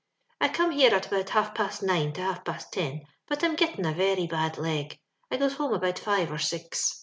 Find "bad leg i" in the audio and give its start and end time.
4.25-5.37